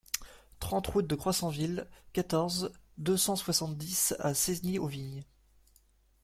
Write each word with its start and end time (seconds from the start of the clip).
trente 0.59 0.87
route 0.87 1.05
de 1.05 1.13
Croissanville, 1.13 1.87
quatorze, 2.11 2.71
deux 2.97 3.17
cent 3.17 3.35
soixante-dix 3.35 4.15
à 4.17 4.33
Cesny-aux-Vignes 4.33 5.23